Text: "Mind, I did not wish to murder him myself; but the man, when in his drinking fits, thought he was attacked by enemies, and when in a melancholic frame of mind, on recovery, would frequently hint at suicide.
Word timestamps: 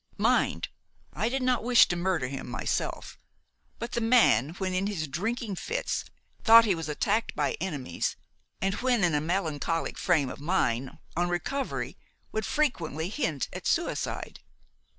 "Mind, 0.17 0.69
I 1.13 1.29
did 1.29 1.43
not 1.43 1.63
wish 1.63 1.87
to 1.89 1.95
murder 1.95 2.27
him 2.27 2.49
myself; 2.49 3.19
but 3.77 3.91
the 3.91 4.01
man, 4.01 4.55
when 4.55 4.73
in 4.73 4.87
his 4.87 5.07
drinking 5.07 5.57
fits, 5.57 6.05
thought 6.43 6.65
he 6.65 6.73
was 6.73 6.89
attacked 6.89 7.35
by 7.35 7.51
enemies, 7.61 8.15
and 8.59 8.73
when 8.81 9.03
in 9.03 9.13
a 9.13 9.21
melancholic 9.21 9.99
frame 9.99 10.31
of 10.31 10.39
mind, 10.39 10.97
on 11.15 11.29
recovery, 11.29 11.99
would 12.31 12.47
frequently 12.47 13.09
hint 13.09 13.47
at 13.53 13.67
suicide. 13.67 14.39